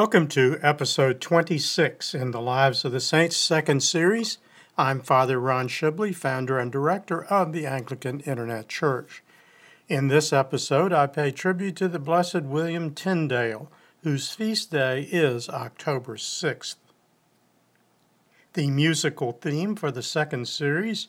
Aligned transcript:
Welcome 0.00 0.28
to 0.28 0.60
episode 0.62 1.20
26 1.20 2.14
in 2.14 2.30
the 2.30 2.40
Lives 2.40 2.84
of 2.84 2.92
the 2.92 3.00
Saints 3.00 3.36
second 3.36 3.82
series. 3.82 4.38
I'm 4.76 5.00
Father 5.00 5.40
Ron 5.40 5.66
Shibley, 5.66 6.14
founder 6.14 6.56
and 6.56 6.70
director 6.70 7.24
of 7.24 7.52
the 7.52 7.66
Anglican 7.66 8.20
Internet 8.20 8.68
Church. 8.68 9.24
In 9.88 10.06
this 10.06 10.32
episode, 10.32 10.92
I 10.92 11.08
pay 11.08 11.32
tribute 11.32 11.74
to 11.78 11.88
the 11.88 11.98
Blessed 11.98 12.42
William 12.42 12.94
Tyndale, 12.94 13.72
whose 14.04 14.30
feast 14.30 14.70
day 14.70 15.08
is 15.10 15.48
October 15.48 16.14
6th. 16.14 16.76
The 18.52 18.70
musical 18.70 19.32
theme 19.32 19.74
for 19.74 19.90
the 19.90 20.04
second 20.04 20.46
series 20.46 21.08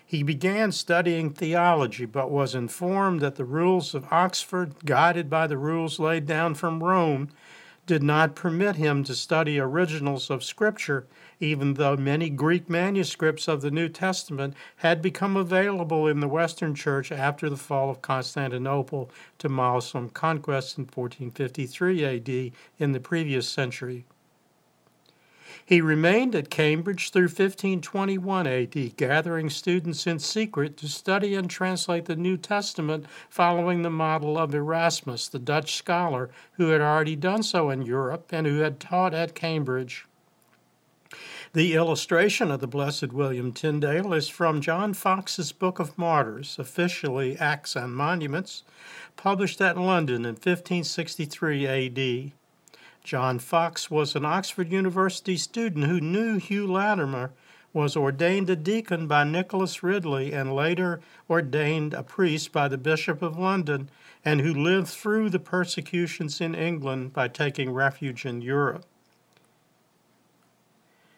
He 0.06 0.22
began 0.22 0.72
studying 0.72 1.32
theology, 1.32 2.06
but 2.06 2.30
was 2.30 2.54
informed 2.54 3.22
that 3.22 3.36
the 3.36 3.44
rules 3.44 3.96
of 3.96 4.06
Oxford, 4.12 4.86
guided 4.86 5.30
by 5.30 5.48
the 5.48 5.58
rules 5.58 6.00
laid 6.00 6.28
down 6.28 6.54
from 6.54 6.84
Rome, 6.84 7.30
did 7.86 8.02
not 8.02 8.36
permit 8.36 8.76
him 8.76 9.04
to 9.04 9.14
study 9.14 9.60
originals 9.60 10.30
of 10.30 10.44
Scripture, 10.44 11.06
even 11.40 11.76
though 11.76 11.96
many 11.96 12.30
Greek 12.30 12.70
manuscripts 12.70 13.48
of 13.48 13.62
the 13.62 13.72
New 13.72 13.90
Testament 13.90 14.56
had 14.78 15.02
become 15.02 15.38
available 15.38 16.08
in 16.08 16.20
the 16.20 16.28
Western 16.28 16.74
Church 16.74 17.12
after 17.12 17.50
the 17.50 17.58
fall 17.58 17.90
of 17.90 18.02
Constantinople 18.02 19.10
to 19.38 19.50
Muslim 19.50 20.10
conquest 20.10 20.78
in 20.78 20.86
1453 20.86 22.06
AD 22.06 22.52
in 22.80 22.92
the 22.92 23.00
previous 23.00 23.48
century. 23.48 24.06
He 25.64 25.80
remained 25.80 26.36
at 26.36 26.50
Cambridge 26.50 27.12
through 27.12 27.24
1521 27.24 28.48
AD, 28.48 28.98
gathering 28.98 29.50
students 29.50 30.08
in 30.08 30.20
secret 30.20 30.76
to 30.78 30.88
study 30.88 31.36
and 31.36 31.50
translate 31.50 32.06
the 32.06 32.16
New 32.16 32.38
Testament 32.38 33.06
following 33.30 33.82
the 33.82 33.90
model 33.90 34.38
of 34.38 34.56
Erasmus, 34.56 35.28
the 35.28 35.40
Dutch 35.40 35.76
scholar 35.76 36.30
who 36.54 36.70
had 36.70 36.82
already 36.82 37.16
done 37.16 37.44
so 37.44 37.70
in 37.70 37.84
Europe 37.84 38.30
and 38.32 38.48
who 38.48 38.60
had 38.60 38.80
taught 38.80 39.14
at 39.14 39.36
Cambridge. 39.36 40.06
The 41.54 41.74
illustration 41.74 42.52
of 42.52 42.60
the 42.60 42.68
Blessed 42.68 43.14
William 43.14 43.54
Tyndale 43.54 44.12
is 44.12 44.28
from 44.28 44.60
John 44.60 44.94
Foxe's 44.94 45.54
Book 45.54 45.80
of 45.80 45.98
Martyrs, 45.98 46.58
officially 46.60 47.38
Acts 47.38 47.78
and 47.78 47.96
Monuments, 47.96 48.64
published 49.16 49.62
at 49.62 49.78
London 49.78 50.26
in 50.26 50.34
1563 50.34 51.66
AD. 51.66 52.32
John 53.06 53.38
Foxe 53.38 53.92
was 53.92 54.16
an 54.16 54.26
Oxford 54.26 54.72
University 54.72 55.38
student 55.38 55.86
who 55.86 56.02
knew 56.02 56.40
Hugh 56.40 56.66
Latimer 56.66 57.30
was 57.72 57.96
ordained 57.96 58.50
a 58.50 58.56
deacon 58.56 59.06
by 59.06 59.24
Nicholas 59.24 59.84
Ridley 59.84 60.34
and 60.34 60.56
later 60.56 61.02
ordained 61.30 61.94
a 61.94 62.02
priest 62.02 62.52
by 62.52 62.68
the 62.68 62.80
Bishop 62.80 63.22
of 63.22 63.38
London, 63.38 63.92
and 64.24 64.42
who 64.42 64.52
lived 64.52 64.88
through 64.88 65.30
the 65.30 65.38
persecutions 65.38 66.42
in 66.42 66.56
England 66.56 67.14
by 67.14 67.28
taking 67.28 67.70
refuge 67.70 68.26
in 68.26 68.42
Europe. 68.42 68.86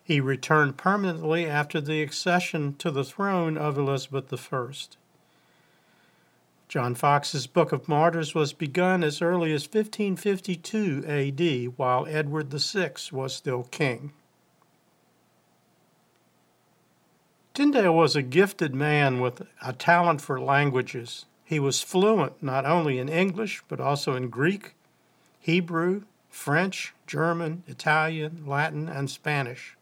He 0.03 0.19
returned 0.19 0.75
permanently 0.75 1.45
after 1.45 1.79
the 1.79 2.01
accession 2.01 2.75
to 2.79 2.91
the 2.91 3.05
throne 3.05 3.57
of 3.57 3.77
Elizabeth 3.77 4.33
I. 4.53 4.71
John 6.67 6.95
Foxe's 6.95 7.47
Book 7.47 7.71
of 7.71 7.87
Martyrs 7.87 8.35
was 8.35 8.51
begun 8.51 9.01
as 9.01 9.21
early 9.21 9.53
as 9.53 9.63
1552 9.63 11.05
AD, 11.07 11.77
while 11.77 12.05
Edward 12.07 12.51
VI 12.51 12.91
was 13.11 13.33
still 13.33 13.63
king. 13.63 14.11
Tyndale 17.53 17.95
was 17.95 18.17
a 18.17 18.21
gifted 18.21 18.75
man 18.75 19.21
with 19.21 19.47
a 19.61 19.71
talent 19.71 20.19
for 20.19 20.41
languages. 20.41 21.25
He 21.45 21.57
was 21.57 21.81
fluent 21.81 22.43
not 22.43 22.65
only 22.65 22.99
in 22.99 23.07
English, 23.07 23.63
but 23.69 23.79
also 23.79 24.13
in 24.15 24.29
Greek, 24.29 24.75
Hebrew, 25.39 26.03
French, 26.29 26.93
German, 27.07 27.63
Italian, 27.65 28.43
Latin, 28.45 28.89
and 28.89 29.09
Spanish. 29.09 29.76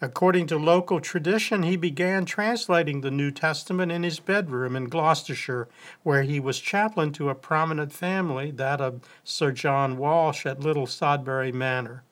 According 0.00 0.46
to 0.48 0.56
local 0.56 1.00
tradition, 1.00 1.62
he 1.62 1.76
began 1.76 2.24
translating 2.24 3.00
the 3.00 3.10
New 3.10 3.30
Testament 3.30 3.90
in 3.90 4.02
his 4.02 4.20
bedroom 4.20 4.76
in 4.76 4.88
Gloucestershire, 4.88 5.68
where 6.02 6.22
he 6.22 6.40
was 6.40 6.60
chaplain 6.60 7.12
to 7.12 7.28
a 7.28 7.34
prominent 7.34 7.92
family, 7.92 8.50
that 8.50 8.80
of 8.80 9.00
Sir 9.24 9.52
John 9.52 9.96
Walsh 9.96 10.46
at 10.46 10.60
Little 10.60 10.86
Sodbury 10.86 11.52
Manor. 11.52 12.02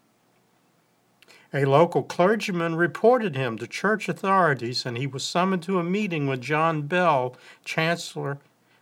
A 1.55 1.67
local 1.67 2.03
clergyman 2.03 2.77
reported 2.77 3.37
him 3.37 3.59
to 3.59 3.67
church 3.67 4.09
authorities, 4.09 4.87
and 4.87 4.97
he 4.97 5.07
was 5.07 5.23
summoned 5.23 5.63
to 5.65 5.79
a 5.79 5.85
meeting 5.85 6.27
with 6.27 6.41
John 6.41 6.83
Bell, 6.83 7.37
Chancellor 7.65 8.39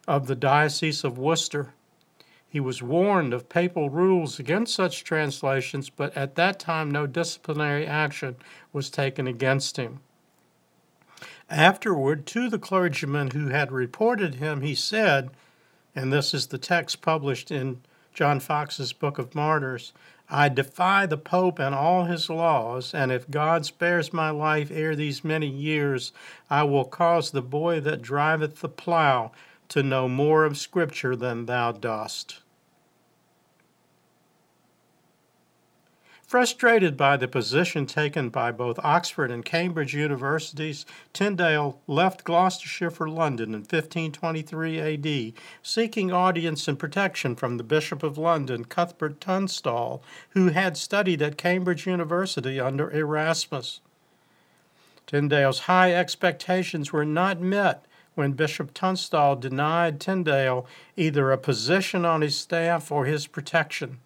of 0.06 0.28
the 0.28 0.36
Diocese 0.36 1.02
of 1.02 1.18
Worcester. 1.18 1.74
He 2.50 2.58
was 2.58 2.82
warned 2.82 3.32
of 3.32 3.48
papal 3.48 3.90
rules 3.90 4.40
against 4.40 4.74
such 4.74 5.04
translations, 5.04 5.88
but 5.88 6.14
at 6.16 6.34
that 6.34 6.58
time 6.58 6.90
no 6.90 7.06
disciplinary 7.06 7.86
action 7.86 8.34
was 8.72 8.90
taken 8.90 9.28
against 9.28 9.76
him. 9.76 10.00
Afterward, 11.48 12.26
to 12.26 12.48
the 12.48 12.58
clergyman 12.58 13.30
who 13.30 13.48
had 13.48 13.70
reported 13.70 14.34
him, 14.34 14.62
he 14.62 14.74
said, 14.74 15.30
and 15.94 16.12
this 16.12 16.34
is 16.34 16.48
the 16.48 16.58
text 16.58 17.00
published 17.02 17.52
in 17.52 17.82
John 18.12 18.40
Foxe's 18.40 18.92
Book 18.92 19.18
of 19.18 19.34
Martyrs 19.34 19.92
I 20.32 20.48
defy 20.48 21.06
the 21.06 21.18
Pope 21.18 21.58
and 21.58 21.74
all 21.74 22.04
his 22.04 22.30
laws, 22.30 22.94
and 22.94 23.10
if 23.10 23.28
God 23.28 23.66
spares 23.66 24.12
my 24.12 24.30
life 24.30 24.70
ere 24.70 24.94
these 24.94 25.24
many 25.24 25.48
years, 25.48 26.12
I 26.48 26.62
will 26.62 26.84
cause 26.84 27.32
the 27.32 27.42
boy 27.42 27.80
that 27.80 28.00
driveth 28.00 28.60
the 28.60 28.68
plough 28.68 29.32
to 29.70 29.82
know 29.82 30.08
more 30.08 30.44
of 30.44 30.58
Scripture 30.58 31.16
than 31.16 31.46
thou 31.46 31.72
dost. 31.72 32.40
Frustrated 36.26 36.96
by 36.96 37.16
the 37.16 37.26
position 37.26 37.86
taken 37.86 38.28
by 38.28 38.52
both 38.52 38.78
Oxford 38.84 39.32
and 39.32 39.44
Cambridge 39.44 39.94
universities, 39.94 40.86
Tyndale 41.12 41.80
left 41.88 42.22
Gloucestershire 42.22 42.92
for 42.92 43.08
London 43.08 43.48
in 43.48 43.62
1523 43.62 44.80
AD, 44.80 45.32
seeking 45.60 46.12
audience 46.12 46.68
and 46.68 46.78
protection 46.78 47.34
from 47.34 47.56
the 47.56 47.64
Bishop 47.64 48.04
of 48.04 48.16
London, 48.16 48.64
Cuthbert 48.64 49.20
Tunstall, 49.20 50.04
who 50.30 50.50
had 50.50 50.76
studied 50.76 51.20
at 51.20 51.36
Cambridge 51.36 51.84
University 51.84 52.60
under 52.60 52.92
Erasmus. 52.92 53.80
Tyndale's 55.08 55.60
high 55.60 55.92
expectations 55.92 56.92
were 56.92 57.04
not 57.04 57.40
met 57.40 57.84
when 58.14 58.32
Bishop 58.32 58.74
Tunstall 58.74 59.36
denied 59.36 60.00
Tyndale 60.00 60.66
either 60.96 61.30
a 61.30 61.38
position 61.38 62.04
on 62.04 62.20
his 62.20 62.36
staff 62.36 62.90
or 62.90 63.04
his 63.04 63.26
protection. 63.26 63.98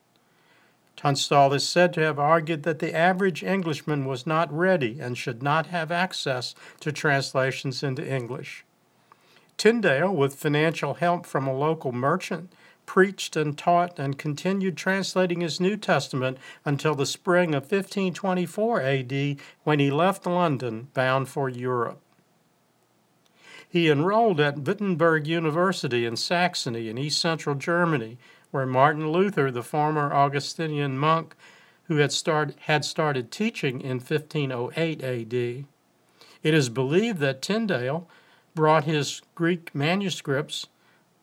Tunstall 0.97 1.53
is 1.53 1.69
said 1.69 1.93
to 1.95 2.01
have 2.01 2.19
argued 2.19 2.63
that 2.63 2.79
the 2.79 2.95
average 2.95 3.43
Englishman 3.43 4.05
was 4.05 4.27
not 4.27 4.53
ready 4.53 5.01
and 5.01 5.19
should 5.19 5.43
not 5.43 5.67
have 5.67 5.91
access 5.91 6.55
to 6.81 6.93
translations 6.93 7.83
into 7.83 8.07
English. 8.07 8.65
Tyndale, 9.57 10.15
with 10.15 10.35
financial 10.35 10.95
help 10.95 11.27
from 11.27 11.47
a 11.47 11.57
local 11.57 11.93
merchant, 11.93 12.53
preached 12.87 13.37
and 13.37 13.57
taught 13.57 13.99
and 13.99 14.19
continued 14.19 14.77
translating 14.77 15.41
his 15.41 15.61
New 15.61 15.77
Testament 15.77 16.39
until 16.65 16.95
the 16.95 17.07
spring 17.07 17.55
of 17.55 17.63
1524 17.63 18.83
AD 18.83 19.37
when 19.63 19.79
he 19.79 19.91
left 19.91 20.27
London 20.27 20.89
bound 20.93 21.29
for 21.29 21.49
Europe. 21.49 22.01
He 23.75 23.91
enrolled 23.91 24.39
at 24.39 24.61
Wittenberg 24.61 25.27
University 25.27 26.07
in 26.07 26.15
Saxony 26.15 26.89
in 26.89 26.97
east 26.97 27.21
central 27.21 27.57
Germany, 27.57 28.19
where 28.53 28.67
Martin 28.67 29.11
Luther, 29.11 29.51
the 29.51 29.65
former 29.65 30.13
Augustinian 30.13 30.97
monk 30.97 31.35
who 31.89 31.97
had, 31.97 32.13
start, 32.13 32.55
had 32.67 32.85
started 32.85 33.33
teaching 33.33 33.81
in 33.81 33.99
1508 33.99 35.03
AD, 35.03 35.35
it 35.35 36.55
is 36.55 36.69
believed 36.69 37.19
that 37.19 37.43
Tyndale 37.43 38.09
brought 38.55 38.85
his 38.85 39.23
Greek 39.35 39.75
manuscripts 39.75 40.69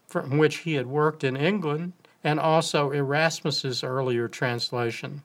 from 0.05 0.37
which 0.37 0.57
he 0.57 0.73
had 0.73 0.87
worked 0.87 1.23
in 1.23 1.37
England 1.37 1.93
and 2.21 2.37
also 2.37 2.91
Erasmus's 2.91 3.81
earlier 3.81 4.27
translation. 4.27 5.23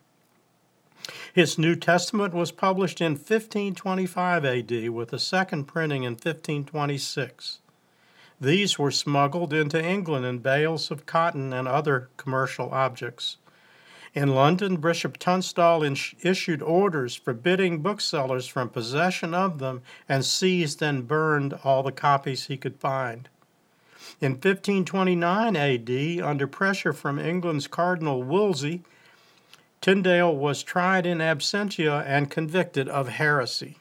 His 1.33 1.59
New 1.59 1.77
Testament 1.77 2.35
was 2.35 2.51
published 2.51 3.01
in 3.01 3.13
1525 3.13 4.45
AD 4.45 4.89
with 4.91 5.13
a 5.13 5.19
second 5.19 5.65
printing 5.65 6.03
in 6.03 6.13
1526. 6.13 7.61
These 8.41 8.79
were 8.79 8.91
smuggled 8.91 9.53
into 9.53 9.83
England 9.83 10.27
in 10.27 10.39
bales 10.39 10.91
of 10.91 11.07
cotton 11.07 11.53
and 11.53 11.67
other 11.67 12.11
commercial 12.17 12.71
objects. 12.71 13.39
In 14.15 14.35
London, 14.35 14.77
Bishop 14.77 15.19
Tunstall 15.19 15.83
issued 15.83 16.63
orders 16.63 17.15
forbidding 17.15 17.83
booksellers 17.83 18.47
from 18.47 18.71
possession 18.71 19.35
of 19.35 19.59
them 19.59 19.83
and 20.09 20.25
seized 20.25 20.83
and 20.83 21.07
burned 21.07 21.53
all 21.65 21.83
the 21.83 21.93
copies 21.93 22.47
he 22.47 22.57
could 22.57 22.81
find. 22.81 23.29
In 24.21 24.33
1529 24.33 25.57
AD, 25.57 26.25
under 26.27 26.47
pressure 26.47 26.95
from 26.95 27.19
England's 27.19 27.67
Cardinal 27.67 28.23
Wolsey, 28.23 28.83
Tyndale 29.87 30.35
was 30.35 30.65
tried 30.65 31.07
in 31.07 31.19
absentia 31.19 32.03
and 32.05 32.29
convicted 32.29 32.89
of 32.89 33.07
heresy. 33.07 33.79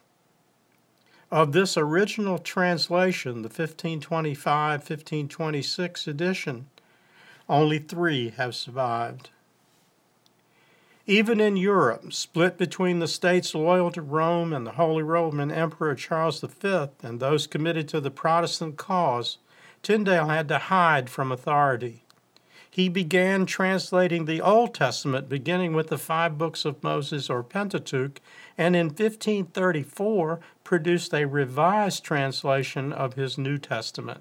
Of 1.32 1.52
this 1.52 1.78
original 1.78 2.38
translation, 2.38 3.42
the 3.42 3.50
1525 3.50 4.82
1526 4.82 6.08
edition, 6.08 6.68
only 7.50 7.80
three 7.80 8.30
have 8.38 8.54
survived. 8.54 9.32
Even 11.08 11.40
in 11.40 11.58
Europe, 11.58 12.14
split 12.14 12.60
between 12.60 13.00
the 13.00 13.08
states 13.08 13.56
loyal 13.56 13.90
to 13.90 14.04
Rome 14.04 14.54
and 14.54 14.68
the 14.68 14.74
Holy 14.74 15.02
Roman 15.02 15.50
Emperor 15.50 15.96
Charles 15.96 16.40
V 16.40 16.90
and 17.02 17.20
those 17.20 17.48
committed 17.48 17.88
to 17.88 18.00
the 18.00 18.12
Protestant 18.12 18.78
cause, 18.78 19.40
Tyndale 19.82 20.28
had 20.28 20.48
to 20.50 20.60
hide 20.60 21.10
from 21.10 21.32
authority. 21.32 22.05
He 22.76 22.90
began 22.90 23.46
translating 23.46 24.26
the 24.26 24.42
Old 24.42 24.74
Testament, 24.74 25.30
beginning 25.30 25.76
with 25.76 25.88
the 25.88 25.98
five 25.98 26.38
books 26.38 26.66
of 26.66 26.84
Moses 26.84 27.30
or 27.30 27.42
Pentateuch, 27.42 28.20
and 28.58 28.76
in 28.76 28.88
1534 28.88 30.42
produced 30.66 31.14
a 31.14 31.24
revised 31.24 32.04
translation 32.04 32.92
of 32.92 33.14
his 33.14 33.38
New 33.38 33.58
Testament. 33.58 34.20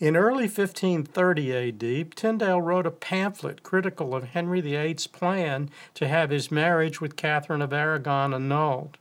In 0.00 0.16
early 0.16 0.44
1530 0.44 1.54
AD, 1.54 2.16
Tyndale 2.16 2.62
wrote 2.62 2.86
a 2.86 2.90
pamphlet 2.90 3.62
critical 3.62 4.14
of 4.14 4.24
Henry 4.30 4.62
VIII's 4.62 5.06
plan 5.06 5.68
to 5.92 6.08
have 6.08 6.30
his 6.30 6.50
marriage 6.50 6.98
with 6.98 7.16
Catherine 7.16 7.60
of 7.60 7.74
Aragon 7.74 8.32
annulled. 8.32 8.96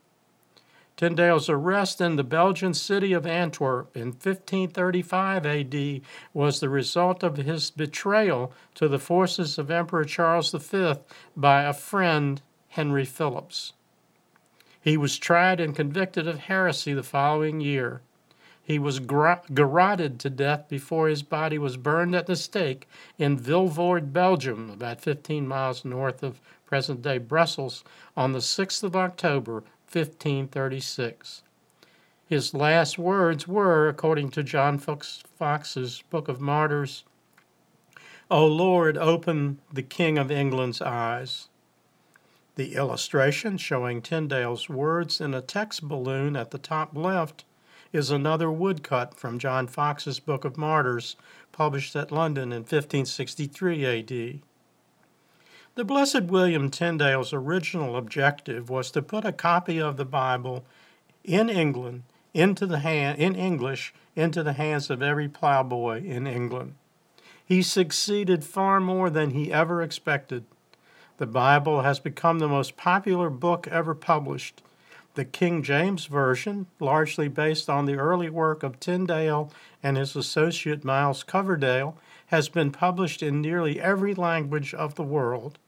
Tyndale's 0.97 1.47
arrest 1.47 2.01
in 2.01 2.15
the 2.15 2.23
Belgian 2.23 2.73
city 2.73 3.13
of 3.13 3.27
Antwerp 3.27 3.95
in 3.95 4.07
1535 4.07 5.45
AD 5.45 6.01
was 6.33 6.59
the 6.59 6.69
result 6.69 7.21
of 7.21 7.37
his 7.37 7.69
betrayal 7.69 8.51
to 8.73 8.87
the 8.87 8.97
forces 8.97 9.59
of 9.59 9.69
Emperor 9.69 10.05
Charles 10.05 10.51
V 10.51 10.95
by 11.35 11.61
a 11.61 11.73
friend, 11.73 12.41
Henry 12.69 13.05
Phillips. 13.05 13.73
He 14.81 14.97
was 14.97 15.19
tried 15.19 15.59
and 15.59 15.75
convicted 15.75 16.27
of 16.27 16.39
heresy 16.39 16.93
the 16.93 17.03
following 17.03 17.61
year. 17.61 18.01
He 18.63 18.79
was 18.79 18.99
garroted 18.99 20.19
to 20.19 20.29
death 20.31 20.67
before 20.67 21.09
his 21.09 21.21
body 21.21 21.59
was 21.59 21.77
burned 21.77 22.15
at 22.15 22.25
the 22.25 22.35
stake 22.35 22.89
in 23.19 23.37
Vilvoorde, 23.37 24.11
Belgium, 24.11 24.71
about 24.71 25.01
15 25.01 25.47
miles 25.47 25.85
north 25.85 26.23
of 26.23 26.41
present 26.65 27.03
day 27.03 27.19
Brussels, 27.19 27.83
on 28.17 28.33
the 28.33 28.39
6th 28.39 28.83
of 28.83 28.95
October, 28.95 29.63
1536. 29.91 31.43
His 32.25 32.53
last 32.53 32.97
words 32.97 33.47
were, 33.47 33.87
according 33.87 34.29
to 34.31 34.43
John 34.43 34.77
Foxe's 34.77 36.03
Book 36.09 36.27
of 36.27 36.41
Martyrs, 36.41 37.03
O 38.29 38.45
Lord, 38.45 38.97
open 38.97 39.59
the 39.71 39.81
King 39.81 40.17
of 40.17 40.29
England's 40.29 40.81
eyes. 40.81 41.47
The 42.55 42.75
illustration 42.75 43.57
showing 43.57 44.01
Tyndale's 44.01 44.67
words 44.67 45.21
in 45.21 45.33
a 45.33 45.41
text 45.41 45.83
balloon 45.83 46.35
at 46.35 46.51
the 46.51 46.57
top 46.57 46.95
left 46.97 47.45
is 47.93 48.11
another 48.11 48.51
woodcut 48.51 49.13
from 49.13 49.39
John 49.39 49.67
Foxe's 49.67 50.19
Book 50.19 50.43
of 50.43 50.57
Martyrs, 50.57 51.15
published 51.53 51.95
at 51.95 52.11
London 52.11 52.51
in 52.51 52.63
1563 52.63 53.85
AD. 53.85 54.41
The 55.77 55.85
Blessed 55.85 56.23
William 56.23 56.71
Tyndale's 56.71 57.33
original 57.33 57.97
objective 57.97 58.67
was 58.67 58.89
to 58.89 59.03
put 59.03 59.23
a 59.23 59.31
copy 59.31 59.79
of 59.79 59.95
the 59.95 60.05
Bible 60.05 60.65
in 61.23 61.51
England 61.51 62.01
into 62.33 62.65
the 62.65 62.79
hand 62.79 63.19
in 63.19 63.35
English 63.35 63.93
into 64.15 64.41
the 64.41 64.53
hands 64.53 64.89
of 64.89 65.03
every 65.03 65.29
plowboy 65.29 66.03
in 66.03 66.25
England. 66.25 66.73
He 67.45 67.61
succeeded 67.61 68.43
far 68.43 68.79
more 68.79 69.11
than 69.11 69.29
he 69.29 69.53
ever 69.53 69.83
expected. 69.83 70.45
The 71.17 71.27
Bible 71.27 71.83
has 71.83 71.99
become 71.99 72.39
the 72.39 72.47
most 72.47 72.75
popular 72.75 73.29
book 73.29 73.67
ever 73.67 73.93
published 73.93 74.63
the 75.13 75.25
King 75.25 75.61
James 75.61 76.07
Version, 76.07 76.65
largely 76.79 77.27
based 77.27 77.69
on 77.69 77.85
the 77.85 77.97
early 77.97 78.31
work 78.31 78.63
of 78.63 78.79
Tyndale 78.79 79.51
and 79.83 79.95
his 79.95 80.15
associate 80.15 80.83
Miles 80.83 81.21
Coverdale, 81.21 81.95
has 82.27 82.49
been 82.49 82.71
published 82.71 83.21
in 83.21 83.41
nearly 83.41 83.79
every 83.79 84.15
language 84.15 84.73
of 84.73 84.95
the 84.95 85.03
world. 85.03 85.59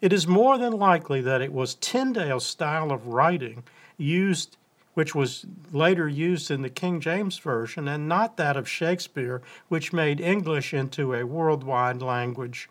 It 0.00 0.12
is 0.12 0.26
more 0.26 0.58
than 0.58 0.72
likely 0.72 1.20
that 1.22 1.42
it 1.42 1.52
was 1.52 1.74
Tyndale's 1.74 2.46
style 2.46 2.92
of 2.92 3.08
writing 3.08 3.64
used 3.96 4.56
which 4.98 5.14
was 5.14 5.46
later 5.70 6.08
used 6.08 6.50
in 6.50 6.62
the 6.62 6.68
King 6.68 6.98
James 6.98 7.38
Version, 7.38 7.86
and 7.86 8.08
not 8.08 8.36
that 8.36 8.56
of 8.56 8.68
Shakespeare, 8.68 9.40
which 9.68 9.92
made 9.92 10.20
English 10.20 10.74
into 10.74 11.14
a 11.14 11.24
worldwide 11.24 12.02
language. 12.02 12.68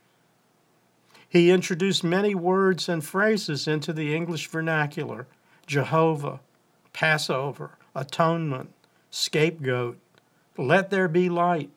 He 1.30 1.50
introduced 1.50 2.04
many 2.04 2.36
words 2.36 2.90
and 2.90 3.02
phrases 3.02 3.66
into 3.66 3.94
the 3.94 4.14
English 4.14 4.50
vernacular, 4.50 5.26
Jehovah, 5.66 6.42
Passover, 6.92 7.78
atonement, 7.96 8.74
scapegoat, 9.10 9.98
let 10.58 10.90
there 10.90 11.08
be 11.08 11.30
light, 11.30 11.70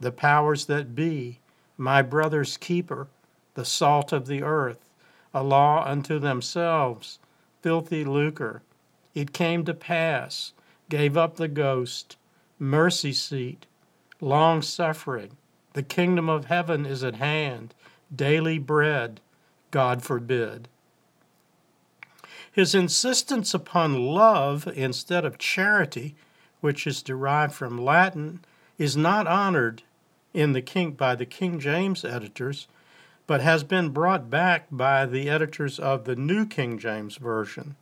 the 0.00 0.12
powers 0.12 0.66
that 0.66 0.94
be, 0.94 1.38
my 1.78 2.02
brother's 2.02 2.58
keeper, 2.58 3.08
the 3.54 3.64
salt 3.64 4.12
of 4.12 4.26
the 4.26 4.42
earth, 4.42 4.84
a 5.34 5.42
law 5.42 5.84
unto 5.84 6.18
themselves, 6.18 7.18
filthy 7.60 8.04
lucre. 8.04 8.62
It 9.14 9.32
came 9.32 9.64
to 9.64 9.74
pass, 9.74 10.52
gave 10.88 11.16
up 11.16 11.36
the 11.36 11.48
ghost, 11.48 12.16
mercy 12.58 13.12
seat, 13.12 13.66
long 14.20 14.62
suffering, 14.62 15.36
the 15.74 15.82
kingdom 15.82 16.28
of 16.28 16.46
heaven 16.46 16.86
is 16.86 17.02
at 17.02 17.16
hand, 17.16 17.74
daily 18.14 18.58
bread, 18.58 19.20
God 19.72 20.02
forbid. 20.02 20.68
His 22.50 22.74
insistence 22.76 23.52
upon 23.52 24.06
love 24.06 24.68
instead 24.76 25.24
of 25.24 25.38
charity, 25.38 26.14
which 26.60 26.86
is 26.86 27.02
derived 27.02 27.52
from 27.52 27.84
Latin, 27.84 28.44
is 28.78 28.96
not 28.96 29.26
honored 29.26 29.82
in 30.32 30.52
the 30.52 30.62
King 30.62 30.92
by 30.92 31.16
the 31.16 31.26
King 31.26 31.58
James 31.58 32.04
editors, 32.04 32.68
but 33.26 33.40
has 33.40 33.64
been 33.64 33.88
brought 33.88 34.28
back 34.28 34.66
by 34.70 35.06
the 35.06 35.28
editors 35.30 35.78
of 35.78 36.04
the 36.04 36.16
New 36.16 36.46
King 36.46 36.78
James 36.78 37.16
Version. 37.16 37.76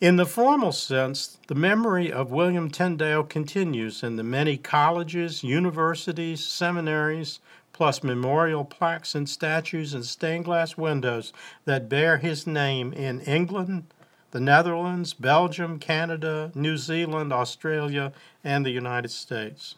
In 0.00 0.16
the 0.16 0.24
formal 0.24 0.72
sense, 0.72 1.36
the 1.48 1.54
memory 1.54 2.10
of 2.10 2.30
William 2.30 2.70
Tyndale 2.70 3.22
continues 3.22 4.02
in 4.02 4.16
the 4.16 4.22
many 4.22 4.56
colleges, 4.56 5.44
universities, 5.44 6.46
seminaries, 6.46 7.40
plus 7.74 8.02
memorial 8.02 8.64
plaques 8.64 9.14
and 9.14 9.28
statues 9.28 9.92
and 9.92 10.04
stained 10.06 10.46
glass 10.46 10.76
windows 10.76 11.32
that 11.64 11.88
bear 11.88 12.16
his 12.16 12.46
name 12.46 12.92
in 12.92 13.20
England, 13.20 13.84
the 14.30 14.40
Netherlands, 14.40 15.12
Belgium, 15.12 15.78
Canada, 15.78 16.50
New 16.54 16.76
Zealand, 16.76 17.32
Australia, 17.32 18.12
and 18.44 18.64
the 18.64 18.70
United 18.70 19.10
States. 19.10 19.76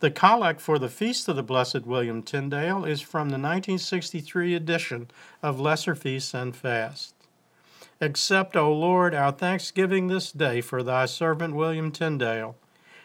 The 0.00 0.10
collect 0.10 0.62
for 0.62 0.78
the 0.78 0.88
Feast 0.88 1.28
of 1.28 1.36
the 1.36 1.42
Blessed 1.42 1.84
William 1.84 2.22
Tyndale 2.22 2.86
is 2.86 3.02
from 3.02 3.28
the 3.28 3.34
1963 3.34 4.54
edition 4.54 5.10
of 5.42 5.60
Lesser 5.60 5.94
Feasts 5.94 6.32
and 6.32 6.56
Fasts. 6.56 7.12
Accept, 8.00 8.56
O 8.56 8.72
Lord, 8.72 9.14
our 9.14 9.30
thanksgiving 9.30 10.06
this 10.06 10.32
day 10.32 10.62
for 10.62 10.82
thy 10.82 11.04
servant 11.04 11.54
William 11.54 11.92
Tyndale, 11.92 12.56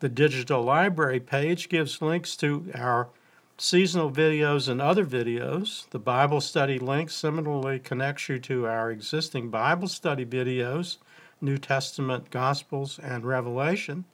the 0.00 0.08
digital 0.08 0.62
library 0.62 1.18
page 1.18 1.68
gives 1.68 2.00
links 2.00 2.36
to 2.36 2.70
our 2.74 3.08
seasonal 3.56 4.10
videos 4.10 4.68
and 4.68 4.80
other 4.80 5.04
videos. 5.04 5.90
The 5.90 5.98
Bible 5.98 6.40
study 6.40 6.78
link 6.78 7.10
similarly 7.10 7.80
connects 7.80 8.28
you 8.28 8.38
to 8.40 8.68
our 8.68 8.92
existing 8.92 9.50
Bible 9.50 9.88
study 9.88 10.24
videos, 10.24 10.98
New 11.40 11.58
Testament, 11.58 12.30
Gospels, 12.30 13.00
and 13.00 13.24
Revelation. 13.24 14.04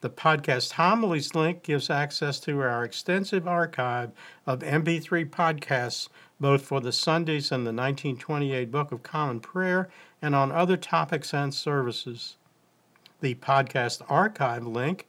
The 0.00 0.10
podcast 0.10 0.72
homilies 0.72 1.34
link 1.34 1.64
gives 1.64 1.90
access 1.90 2.38
to 2.40 2.60
our 2.60 2.84
extensive 2.84 3.48
archive 3.48 4.12
of 4.46 4.60
MP3 4.60 5.28
podcasts, 5.28 6.08
both 6.38 6.62
for 6.62 6.80
the 6.80 6.92
Sundays 6.92 7.50
and 7.50 7.66
the 7.66 7.72
1928 7.72 8.70
Book 8.70 8.92
of 8.92 9.02
Common 9.02 9.40
Prayer, 9.40 9.88
and 10.22 10.36
on 10.36 10.52
other 10.52 10.76
topics 10.76 11.34
and 11.34 11.52
services. 11.52 12.36
The 13.20 13.34
podcast 13.36 14.02
archive 14.08 14.64
link 14.64 15.08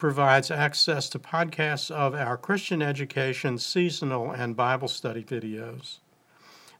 provides 0.00 0.50
access 0.50 1.10
to 1.10 1.18
podcasts 1.18 1.90
of 1.90 2.14
our 2.14 2.38
Christian 2.38 2.80
education, 2.80 3.58
seasonal, 3.58 4.30
and 4.32 4.56
Bible 4.56 4.88
study 4.88 5.22
videos. 5.22 5.98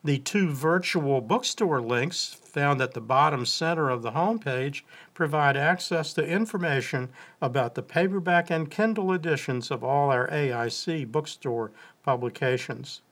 The 0.03 0.19
two 0.19 0.51
virtual 0.51 1.21
bookstore 1.21 1.83
links 1.83 2.33
found 2.33 2.81
at 2.81 2.95
the 2.95 3.01
bottom 3.03 3.45
center 3.45 3.91
of 3.91 4.01
the 4.01 4.13
homepage 4.13 4.81
provide 5.13 5.59
access 5.59 6.15
to 6.15 6.27
information 6.27 7.11
about 7.43 7.75
the 7.75 7.83
paperback 7.83 8.51
and 8.51 8.71
Kindle 8.71 9.13
editions 9.13 9.71
of 9.71 9.85
all 9.85 10.11
our 10.11 10.27
AIC 10.29 11.13
bookstore 11.13 11.71
publications. 12.03 13.03